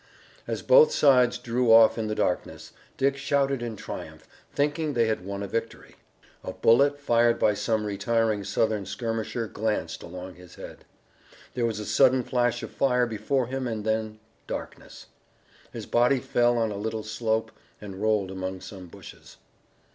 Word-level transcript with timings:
As 0.47 0.63
both 0.63 0.91
sides 0.91 1.37
drew 1.37 1.71
off 1.71 1.95
in 1.95 2.07
the 2.07 2.15
darkness, 2.15 2.73
Dick 2.97 3.17
shouted 3.17 3.61
in 3.61 3.75
triumph, 3.75 4.27
thinking 4.51 4.93
they 4.95 5.05
had 5.05 5.23
won 5.23 5.43
a 5.43 5.47
victory. 5.47 5.95
A 6.43 6.51
bullet 6.53 6.97
fired 6.99 7.37
by 7.37 7.53
some 7.53 7.85
retiring 7.85 8.43
Southern 8.43 8.87
skirmisher 8.87 9.45
glanced 9.45 10.01
along 10.01 10.33
his 10.37 10.55
head. 10.55 10.85
There 11.53 11.67
was 11.67 11.79
a 11.79 11.85
sudden 11.85 12.23
flash 12.23 12.63
of 12.63 12.71
fire 12.71 13.05
before 13.05 13.45
him 13.45 13.67
and 13.67 13.85
then 13.85 14.19
darkness. 14.47 15.05
His 15.71 15.85
body 15.85 16.17
fell 16.19 16.57
on 16.57 16.71
a 16.71 16.77
little 16.77 17.03
slope 17.03 17.51
and 17.79 18.01
rolled 18.01 18.31
among 18.31 18.61
some 18.61 18.87
bushes. 18.87 19.37